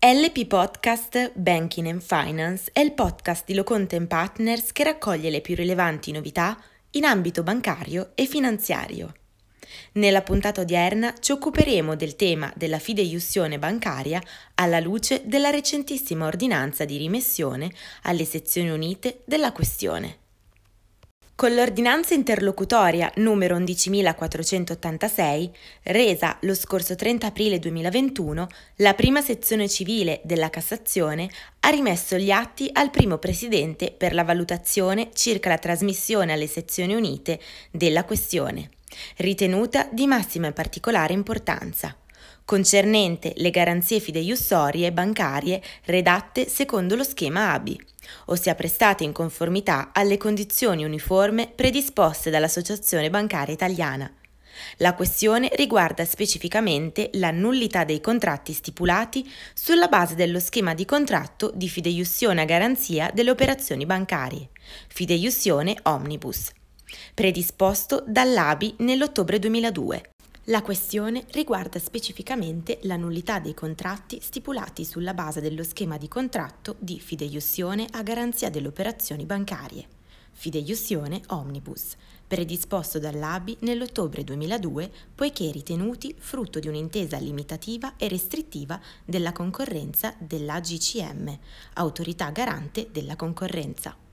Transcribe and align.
LP 0.00 0.46
Podcast 0.46 1.32
Banking 1.34 1.88
and 1.88 2.00
Finance 2.00 2.70
è 2.72 2.78
il 2.78 2.92
podcast 2.92 3.44
di 3.44 3.52
Loconten 3.52 4.06
Partners 4.06 4.70
che 4.70 4.84
raccoglie 4.84 5.28
le 5.28 5.40
più 5.40 5.56
rilevanti 5.56 6.12
novità 6.12 6.56
in 6.90 7.04
ambito 7.04 7.42
bancario 7.42 8.12
e 8.14 8.26
finanziario. 8.26 9.12
Nella 9.94 10.22
puntata 10.22 10.60
odierna 10.60 11.14
ci 11.18 11.32
occuperemo 11.32 11.96
del 11.96 12.14
tema 12.14 12.52
della 12.54 12.78
fideiussione 12.78 13.58
bancaria 13.58 14.22
alla 14.54 14.78
luce 14.78 15.22
della 15.24 15.50
recentissima 15.50 16.26
ordinanza 16.26 16.84
di 16.84 16.96
rimessione 16.96 17.68
alle 18.02 18.24
sezioni 18.24 18.70
unite 18.70 19.22
della 19.24 19.50
questione. 19.50 20.27
Con 21.38 21.54
l'ordinanza 21.54 22.14
interlocutoria 22.14 23.12
numero 23.18 23.56
11.486, 23.60 25.50
resa 25.84 26.36
lo 26.40 26.52
scorso 26.52 26.96
30 26.96 27.28
aprile 27.28 27.60
2021, 27.60 28.48
la 28.78 28.92
prima 28.94 29.20
sezione 29.20 29.68
civile 29.68 30.20
della 30.24 30.50
Cassazione 30.50 31.30
ha 31.60 31.68
rimesso 31.68 32.16
gli 32.16 32.32
atti 32.32 32.68
al 32.72 32.90
primo 32.90 33.18
presidente 33.18 33.94
per 33.96 34.14
la 34.14 34.24
valutazione 34.24 35.10
circa 35.12 35.50
la 35.50 35.58
trasmissione 35.58 36.32
alle 36.32 36.48
sezioni 36.48 36.96
unite 36.96 37.38
della 37.70 38.02
questione, 38.02 38.70
ritenuta 39.18 39.88
di 39.92 40.08
massima 40.08 40.48
e 40.48 40.52
particolare 40.52 41.12
importanza 41.12 41.96
concernente 42.48 43.34
le 43.36 43.50
garanzie 43.50 44.00
fideiussorie 44.00 44.90
bancarie 44.90 45.60
redatte 45.84 46.48
secondo 46.48 46.96
lo 46.96 47.04
schema 47.04 47.52
ABI, 47.52 47.78
ossia 48.28 48.54
prestate 48.54 49.04
in 49.04 49.12
conformità 49.12 49.90
alle 49.92 50.16
condizioni 50.16 50.82
uniforme 50.82 51.52
predisposte 51.54 52.30
dall'Associazione 52.30 53.10
Bancaria 53.10 53.52
Italiana. 53.52 54.10
La 54.78 54.94
questione 54.94 55.50
riguarda 55.56 56.06
specificamente 56.06 57.10
la 57.14 57.32
nullità 57.32 57.84
dei 57.84 58.00
contratti 58.00 58.54
stipulati 58.54 59.30
sulla 59.52 59.88
base 59.88 60.14
dello 60.14 60.40
schema 60.40 60.72
di 60.72 60.86
contratto 60.86 61.52
di 61.54 61.68
fideiussione 61.68 62.40
a 62.40 62.46
garanzia 62.46 63.10
delle 63.12 63.28
operazioni 63.28 63.84
bancarie, 63.84 64.48
fideiussione 64.88 65.76
omnibus, 65.82 66.50
predisposto 67.12 68.02
dall'ABI 68.06 68.76
nell'ottobre 68.78 69.38
2002 69.38 70.12
la 70.48 70.62
questione 70.62 71.26
riguarda 71.32 71.78
specificamente 71.78 72.78
la 72.82 72.96
nullità 72.96 73.38
dei 73.38 73.52
contratti 73.52 74.18
stipulati 74.22 74.82
sulla 74.82 75.12
base 75.12 75.42
dello 75.42 75.62
schema 75.62 75.98
di 75.98 76.08
contratto 76.08 76.76
di 76.78 76.98
fideiussione 76.98 77.86
a 77.90 78.02
garanzia 78.02 78.48
delle 78.48 78.68
operazioni 78.68 79.26
bancarie, 79.26 79.86
fideiussione 80.32 81.20
omnibus, 81.28 81.96
predisposto 82.26 82.98
dall'ABI 82.98 83.58
nell'ottobre 83.60 84.24
2002 84.24 84.90
poiché 85.14 85.50
ritenuti 85.50 86.14
frutto 86.16 86.60
di 86.60 86.68
un'intesa 86.68 87.18
limitativa 87.18 87.98
e 87.98 88.08
restrittiva 88.08 88.80
della 89.04 89.32
concorrenza 89.32 90.14
dell'AGCM, 90.18 91.38
autorità 91.74 92.30
garante 92.30 92.88
della 92.90 93.16
concorrenza. 93.16 94.07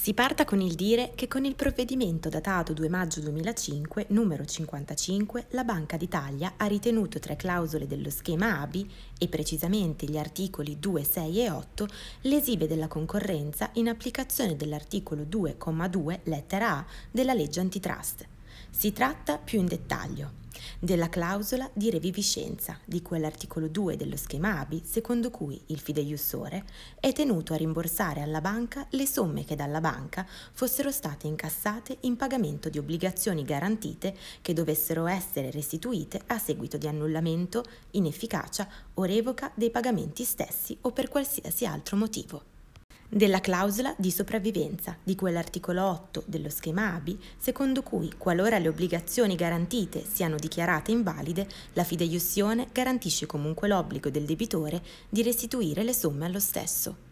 Si 0.00 0.14
parta 0.14 0.44
con 0.44 0.60
il 0.60 0.76
dire 0.76 1.10
che 1.16 1.26
con 1.26 1.44
il 1.44 1.56
provvedimento 1.56 2.28
datato 2.28 2.72
2 2.72 2.88
maggio 2.88 3.20
2005, 3.20 4.06
numero 4.10 4.44
55, 4.44 5.46
la 5.50 5.64
Banca 5.64 5.96
d'Italia 5.96 6.54
ha 6.56 6.66
ritenuto 6.66 7.18
tre 7.18 7.34
clausole 7.34 7.88
dello 7.88 8.08
schema 8.08 8.60
ABI, 8.60 8.88
e 9.18 9.26
precisamente 9.26 10.06
gli 10.06 10.16
articoli 10.16 10.78
2, 10.78 11.02
6 11.02 11.40
e 11.40 11.50
8, 11.50 11.88
lesive 12.22 12.68
della 12.68 12.86
concorrenza 12.86 13.70
in 13.72 13.88
applicazione 13.88 14.54
dell'articolo 14.54 15.24
2,2 15.24 16.20
lettera 16.22 16.76
A 16.76 16.86
della 17.10 17.34
legge 17.34 17.58
antitrust. 17.58 18.24
Si 18.70 18.92
tratta 18.92 19.36
più 19.36 19.58
in 19.58 19.66
dettaglio 19.66 20.46
della 20.78 21.08
clausola 21.08 21.70
di 21.72 21.90
reviviscenza 21.90 22.78
di 22.84 23.02
quell'articolo 23.02 23.68
2 23.68 23.96
dello 23.96 24.16
schema 24.16 24.60
ABI 24.60 24.82
secondo 24.84 25.30
cui 25.30 25.60
il 25.66 25.80
fideiussore 25.80 26.64
è 27.00 27.12
tenuto 27.12 27.52
a 27.52 27.56
rimborsare 27.56 28.20
alla 28.20 28.40
banca 28.40 28.86
le 28.90 29.06
somme 29.06 29.44
che 29.44 29.56
dalla 29.56 29.80
banca 29.80 30.26
fossero 30.52 30.90
state 30.90 31.26
incassate 31.26 31.98
in 32.00 32.16
pagamento 32.16 32.68
di 32.68 32.78
obbligazioni 32.78 33.44
garantite 33.44 34.16
che 34.40 34.52
dovessero 34.52 35.06
essere 35.06 35.50
restituite 35.50 36.20
a 36.26 36.38
seguito 36.38 36.76
di 36.76 36.88
annullamento, 36.88 37.64
inefficacia 37.92 38.68
o 38.94 39.04
revoca 39.04 39.50
dei 39.54 39.70
pagamenti 39.70 40.24
stessi 40.24 40.76
o 40.82 40.92
per 40.92 41.08
qualsiasi 41.08 41.66
altro 41.66 41.96
motivo 41.96 42.57
della 43.08 43.40
clausola 43.40 43.94
di 43.96 44.10
sopravvivenza 44.10 44.96
di 45.02 45.14
quell'articolo 45.14 45.82
8 45.82 46.24
dello 46.26 46.50
schema 46.50 46.94
ABI, 46.94 47.18
secondo 47.38 47.82
cui, 47.82 48.12
qualora 48.18 48.58
le 48.58 48.68
obbligazioni 48.68 49.34
garantite 49.34 50.04
siano 50.04 50.36
dichiarate 50.36 50.90
invalide, 50.90 51.48
la 51.72 51.84
fideiussione 51.84 52.68
garantisce 52.70 53.26
comunque 53.26 53.68
l'obbligo 53.68 54.10
del 54.10 54.24
debitore 54.24 54.82
di 55.08 55.22
restituire 55.22 55.82
le 55.82 55.94
somme 55.94 56.26
allo 56.26 56.40
stesso. 56.40 57.06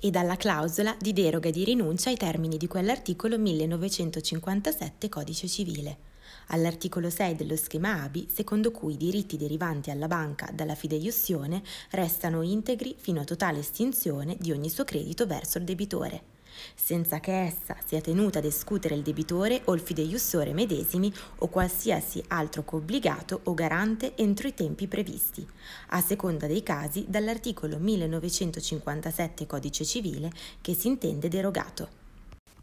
E 0.00 0.10
dalla 0.10 0.36
clausola 0.36 0.96
di 0.98 1.12
deroga 1.12 1.48
e 1.48 1.52
di 1.52 1.64
rinuncia 1.64 2.10
ai 2.10 2.16
termini 2.16 2.56
di 2.56 2.66
quell'articolo 2.66 3.38
1957 3.38 5.08
Codice 5.08 5.46
civile 5.46 6.09
all'articolo 6.48 7.10
6 7.10 7.36
dello 7.36 7.56
schema 7.56 8.02
ABI, 8.02 8.28
secondo 8.32 8.70
cui 8.70 8.94
i 8.94 8.96
diritti 8.96 9.36
derivanti 9.36 9.90
alla 9.90 10.08
banca 10.08 10.48
dalla 10.52 10.74
fideiussione 10.74 11.62
restano 11.90 12.42
integri 12.42 12.94
fino 12.98 13.20
a 13.20 13.24
totale 13.24 13.60
estinzione 13.60 14.36
di 14.38 14.52
ogni 14.52 14.70
suo 14.70 14.84
credito 14.84 15.26
verso 15.26 15.58
il 15.58 15.64
debitore 15.64 16.38
senza 16.74 17.20
che 17.20 17.32
essa 17.32 17.76
sia 17.84 18.00
tenuta 18.00 18.38
ad 18.38 18.44
escutere 18.44 18.94
il 18.94 19.02
debitore 19.02 19.62
o 19.66 19.74
il 19.74 19.80
fideiussore 19.80 20.52
medesimi 20.52 21.12
o 21.38 21.48
qualsiasi 21.48 22.22
altro 22.28 22.62
coobbligato 22.64 23.40
o 23.44 23.54
garante 23.54 24.16
entro 24.16 24.48
i 24.48 24.54
tempi 24.54 24.86
previsti, 24.86 25.46
a 25.88 26.00
seconda 26.00 26.46
dei 26.46 26.62
casi 26.62 27.04
dall'articolo 27.08 27.78
1957 27.78 29.46
Codice 29.46 29.84
civile 29.84 30.30
che 30.60 30.74
si 30.74 30.88
intende 30.88 31.28
derogato. 31.28 31.99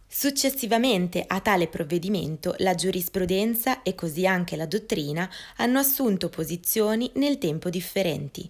Successivamente 0.09 1.23
a 1.27 1.41
tale 1.41 1.67
provvedimento 1.67 2.55
la 2.59 2.75
giurisprudenza 2.75 3.83
e 3.83 3.93
così 3.93 4.25
anche 4.25 4.55
la 4.55 4.65
dottrina 4.65 5.29
hanno 5.57 5.79
assunto 5.79 6.29
posizioni 6.29 7.11
nel 7.15 7.37
tempo 7.37 7.69
differenti. 7.69 8.49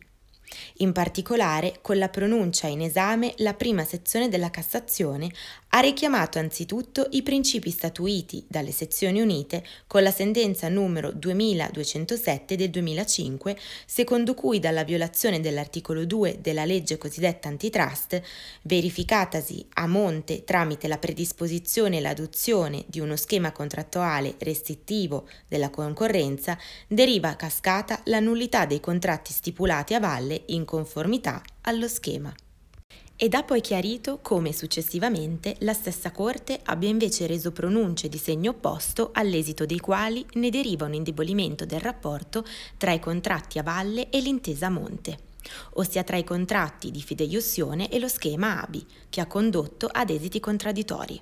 In 0.78 0.94
particolare, 0.94 1.80
con 1.82 1.98
la 1.98 2.10
pronuncia 2.10 2.68
in 2.68 2.82
esame, 2.82 3.34
la 3.38 3.54
prima 3.54 3.84
sezione 3.84 4.30
della 4.30 4.50
Cassazione 4.50 5.30
ha 5.78 5.80
richiamato 5.80 6.40
anzitutto 6.40 7.06
i 7.12 7.22
principi 7.22 7.70
statuiti 7.70 8.44
dalle 8.48 8.72
sezioni 8.72 9.22
unite 9.22 9.64
con 9.86 10.02
la 10.02 10.10
sentenza 10.10 10.70
numero 10.70 11.12
2207 11.12 12.56
del 12.56 12.72
2005, 12.72 13.56
secondo 13.86 14.34
cui 14.34 14.58
dalla 14.58 14.84
violazione 14.84 15.40
dell'articolo 15.40 16.04
2 16.06 16.40
della 16.42 16.66
legge 16.66 16.98
cosiddetta 16.98 17.48
antitrust, 17.48 18.20
verificatasi 18.64 19.68
a 19.74 19.86
monte 19.86 20.44
tramite 20.44 20.88
la 20.88 20.98
predisposizione 20.98 21.98
e 21.98 22.02
l'adozione 22.02 22.84
di 22.88 23.00
uno 23.00 23.16
schema 23.16 23.52
contrattuale 23.52 24.34
restrittivo 24.40 25.28
della 25.48 25.70
concorrenza, 25.70 26.58
deriva 26.88 27.30
a 27.30 27.36
cascata 27.36 28.02
la 28.06 28.20
nullità 28.20 28.66
dei 28.66 28.80
contratti 28.80 29.32
stipulati 29.32 29.94
a 29.94 30.00
valle 30.00 30.42
in 30.48 30.66
conformità 30.66 31.40
allo 31.62 31.88
schema 31.88 32.34
ed 33.20 33.34
ha 33.34 33.42
poi 33.42 33.62
chiarito 33.62 34.20
come 34.22 34.54
successivamente 34.54 35.56
la 35.62 35.74
stessa 35.74 36.12
Corte 36.12 36.60
abbia 36.66 36.88
invece 36.88 37.26
reso 37.26 37.52
pronunce 37.52 38.10
di 38.10 38.18
segno 38.20 38.52
opposto 38.52 39.10
all'esito 39.12 39.66
dei 39.66 39.80
quali 39.80 40.24
ne 40.34 40.52
deriva 40.52 40.86
un 40.86 40.94
indebolimento 40.94 41.66
del 41.66 41.80
rapporto 41.80 42.46
tra 42.78 42.92
i 42.92 43.00
contratti 43.00 43.58
a 43.58 43.64
valle 43.64 44.12
e 44.12 44.22
l'intesa 44.22 44.68
a 44.68 44.70
monte, 44.70 45.18
ossia 45.74 46.04
tra 46.04 46.18
i 46.18 46.24
contratti 46.24 46.92
di 46.92 47.02
fideiussione 47.02 47.90
e 47.90 47.98
lo 47.98 48.08
schema 48.08 48.62
ABI, 48.62 48.86
che 49.10 49.20
ha 49.20 49.26
condotto 49.26 49.90
ad 49.92 50.12
esiti 50.12 50.40
contraddittori. 50.40 51.20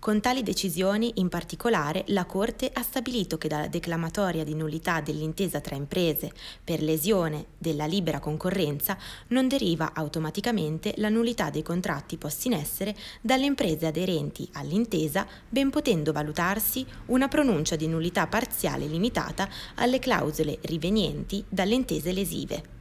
Con 0.00 0.20
tali 0.20 0.44
decisioni, 0.44 1.14
in 1.16 1.28
particolare, 1.28 2.04
la 2.08 2.24
Corte 2.24 2.70
ha 2.72 2.82
stabilito 2.82 3.36
che 3.36 3.48
dalla 3.48 3.66
declamatoria 3.66 4.44
di 4.44 4.54
nullità 4.54 5.00
dell'intesa 5.00 5.60
tra 5.60 5.74
imprese 5.74 6.30
per 6.62 6.80
lesione 6.82 7.46
della 7.58 7.84
libera 7.84 8.20
concorrenza 8.20 8.96
non 9.28 9.48
deriva 9.48 9.90
automaticamente 9.92 10.94
la 10.98 11.08
nullità 11.08 11.50
dei 11.50 11.62
contratti 11.62 12.16
posti 12.16 12.46
in 12.46 12.52
essere 12.52 12.94
dalle 13.20 13.46
imprese 13.46 13.86
aderenti 13.86 14.48
all'intesa, 14.52 15.26
ben 15.48 15.70
potendo 15.70 16.12
valutarsi 16.12 16.86
una 17.06 17.26
pronuncia 17.26 17.74
di 17.74 17.88
nullità 17.88 18.28
parziale 18.28 18.86
limitata 18.86 19.48
alle 19.74 19.98
clausole 19.98 20.58
rivenienti 20.62 21.44
dalle 21.48 21.74
intese 21.74 22.12
lesive. 22.12 22.77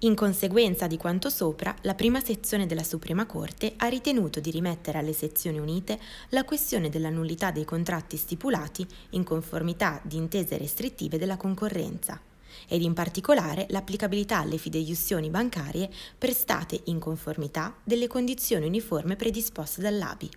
In 0.00 0.14
conseguenza 0.14 0.86
di 0.86 0.98
quanto 0.98 1.30
sopra, 1.30 1.74
la 1.80 1.94
prima 1.94 2.20
sezione 2.20 2.66
della 2.66 2.82
Suprema 2.82 3.24
Corte 3.24 3.72
ha 3.78 3.86
ritenuto 3.86 4.40
di 4.40 4.50
rimettere 4.50 4.98
alle 4.98 5.14
sezioni 5.14 5.58
unite 5.58 5.98
la 6.30 6.44
questione 6.44 6.90
della 6.90 7.08
nullità 7.08 7.50
dei 7.50 7.64
contratti 7.64 8.18
stipulati 8.18 8.86
in 9.10 9.24
conformità 9.24 9.98
di 10.04 10.16
intese 10.16 10.58
restrittive 10.58 11.16
della 11.16 11.38
concorrenza 11.38 12.20
ed 12.68 12.82
in 12.82 12.92
particolare 12.92 13.64
l'applicabilità 13.70 14.40
alle 14.40 14.58
fideiussioni 14.58 15.30
bancarie 15.30 15.88
prestate 16.18 16.78
in 16.84 16.98
conformità 16.98 17.74
delle 17.82 18.06
condizioni 18.06 18.66
uniforme 18.66 19.16
predisposte 19.16 19.80
dall'ABI. 19.80 20.28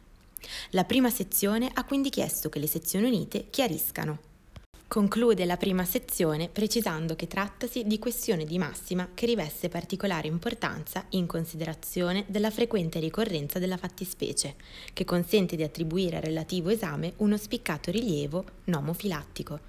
La 0.69 0.85
prima 0.85 1.09
sezione 1.09 1.69
ha 1.73 1.83
quindi 1.83 2.09
chiesto 2.09 2.47
che 2.47 2.59
le 2.59 2.67
sezioni 2.67 3.07
unite 3.07 3.47
chiariscano 3.49 4.28
Conclude 4.89 5.45
la 5.45 5.55
prima 5.55 5.85
sezione 5.85 6.49
precisando 6.49 7.15
che 7.15 7.27
trattasi 7.27 7.83
di 7.85 7.99
questione 7.99 8.43
di 8.43 8.57
massima 8.57 9.09
che 9.13 9.27
riveste 9.27 9.69
particolare 9.69 10.27
importanza 10.27 11.05
in 11.09 11.27
considerazione 11.27 12.25
della 12.27 12.49
frequente 12.49 12.97
ricorrenza 12.97 13.59
della 13.59 13.77
fattispecie, 13.77 14.55
che 14.91 15.05
consente 15.05 15.55
di 15.55 15.61
attribuire 15.61 16.15
al 16.15 16.23
relativo 16.23 16.69
esame 16.69 17.13
uno 17.17 17.37
spiccato 17.37 17.91
rilievo 17.91 18.43
nomofilattico, 18.63 19.59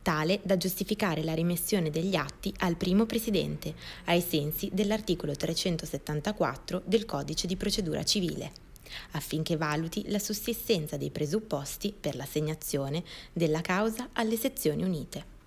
tale 0.00 0.40
da 0.44 0.56
giustificare 0.56 1.22
la 1.24 1.34
rimessione 1.34 1.90
degli 1.90 2.16
atti 2.16 2.50
al 2.60 2.76
primo 2.76 3.04
presidente, 3.04 3.74
ai 4.06 4.22
sensi 4.22 4.70
dell'articolo 4.72 5.36
374 5.36 6.80
del 6.86 7.04
Codice 7.04 7.46
di 7.46 7.56
procedura 7.56 8.02
civile 8.02 8.69
affinché 9.12 9.56
valuti 9.56 10.04
la 10.08 10.18
sussistenza 10.18 10.96
dei 10.96 11.10
presupposti 11.10 11.94
per 11.98 12.16
l'assegnazione 12.16 13.02
della 13.32 13.60
causa 13.60 14.10
alle 14.12 14.36
sezioni 14.36 14.82
unite. 14.82 15.38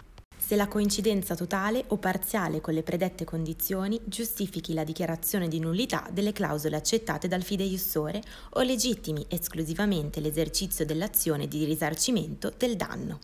Se 0.45 0.57
la 0.57 0.67
coincidenza 0.67 1.35
totale 1.35 1.85
o 1.87 1.97
parziale 1.97 2.59
con 2.59 2.73
le 2.73 2.83
predette 2.83 3.23
condizioni 3.23 3.99
giustifichi 4.03 4.73
la 4.73 4.83
dichiarazione 4.83 5.47
di 5.47 5.57
nullità 5.57 6.09
delle 6.11 6.33
clausole 6.33 6.75
accettate 6.75 7.29
dal 7.29 7.43
fideiussore 7.43 8.21
o 8.51 8.61
legittimi 8.61 9.25
esclusivamente 9.29 10.19
l'esercizio 10.19 10.85
dell'azione 10.85 11.47
di 11.47 11.63
risarcimento 11.63 12.51
del 12.57 12.75
danno. 12.75 13.19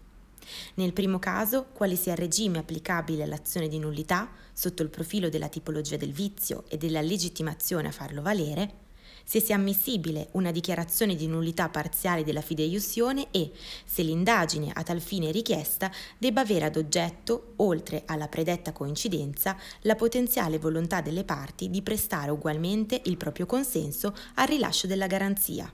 Nel 0.75 0.94
primo 0.94 1.19
caso, 1.19 1.68
quale 1.74 1.98
sia 1.98 2.13
il 2.13 2.19
regime 2.19 2.60
applicabile 2.60 3.24
all'azione 3.24 3.68
di 3.68 3.80
nullità, 3.80 4.31
sotto 4.54 4.81
il 4.81 4.89
profilo 4.89 5.27
della 5.30 5.50
tipologia 5.50 5.98
del 5.98 6.13
vizio 6.13 6.63
e 6.69 6.77
della 6.77 7.01
legittimazione 7.01 7.89
a 7.89 7.92
farlo 7.92 8.21
valere, 8.21 8.88
se 9.23 9.39
sia 9.39 9.56
ammissibile 9.56 10.29
una 10.31 10.51
dichiarazione 10.51 11.15
di 11.15 11.27
nullità 11.27 11.69
parziale 11.69 12.23
della 12.23 12.41
fideiussione 12.41 13.27
e 13.31 13.51
se 13.85 14.01
l'indagine 14.01 14.71
a 14.73 14.83
tal 14.83 15.01
fine 15.01 15.31
richiesta 15.31 15.91
debba 16.17 16.41
avere 16.41 16.65
ad 16.65 16.77
oggetto, 16.77 17.53
oltre 17.57 18.03
alla 18.06 18.27
predetta 18.27 18.71
coincidenza, 18.71 19.57
la 19.81 19.95
potenziale 19.95 20.57
volontà 20.57 21.01
delle 21.01 21.23
parti 21.23 21.69
di 21.69 21.81
prestare 21.81 22.31
ugualmente 22.31 23.01
il 23.06 23.17
proprio 23.17 23.45
consenso 23.45 24.15
al 24.35 24.47
rilascio 24.47 24.88
della 24.88 25.07
garanzia 25.07 25.69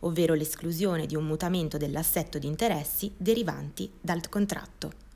ovvero 0.00 0.34
l'esclusione 0.34 1.06
di 1.06 1.16
un 1.16 1.24
mutamento 1.24 1.76
dell'assetto 1.76 2.38
di 2.38 2.46
interessi 2.46 3.12
derivanti 3.16 3.90
dal 4.00 4.28
contratto. 4.28 5.09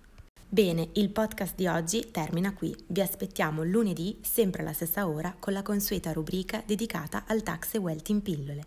Bene, 0.54 0.90
il 0.92 1.10
podcast 1.10 1.56
di 1.56 1.66
oggi 1.66 2.12
termina 2.12 2.54
qui. 2.54 2.72
Vi 2.86 3.00
aspettiamo 3.00 3.64
lunedì, 3.64 4.20
sempre 4.22 4.62
alla 4.62 4.72
stessa 4.72 5.08
ora, 5.08 5.34
con 5.36 5.52
la 5.52 5.62
consueta 5.62 6.12
rubrica 6.12 6.62
dedicata 6.64 7.24
al 7.26 7.42
tax 7.42 7.74
e 7.74 7.78
wealth 7.78 8.08
in 8.10 8.22
pillole. 8.22 8.64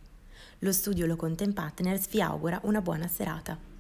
Lo 0.60 0.74
studio 0.74 1.06
Locontent 1.06 1.54
Partners 1.54 2.10
vi 2.10 2.20
augura 2.20 2.60
una 2.64 2.82
buona 2.82 3.08
serata. 3.08 3.77